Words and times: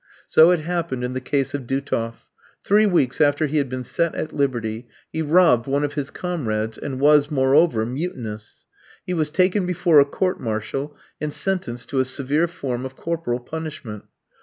So 0.25 0.49
it 0.49 0.61
happened 0.61 1.03
in 1.03 1.13
the 1.13 1.21
case 1.21 1.53
of 1.53 1.67
Dutoff. 1.67 2.27
Three 2.63 2.87
weeks 2.87 3.21
after 3.21 3.45
he 3.45 3.57
had 3.57 3.69
been 3.69 3.83
set 3.83 4.15
at 4.15 4.33
liberty, 4.33 4.87
he 5.13 5.21
robbed 5.21 5.67
one 5.67 5.83
of 5.83 5.93
his 5.93 6.09
comrades, 6.09 6.75
and 6.79 6.99
was, 6.99 7.29
moreover, 7.29 7.85
mutinous. 7.85 8.65
He 9.05 9.13
was 9.13 9.29
taken 9.29 9.67
before 9.67 9.99
a 9.99 10.05
court 10.05 10.39
martial 10.39 10.97
and 11.21 11.31
sentenced 11.31 11.89
to 11.89 11.99
a 11.99 12.05
severe 12.05 12.47
form 12.47 12.83
of 12.83 12.95
corporal 12.95 13.41
punishment. 13.41 14.05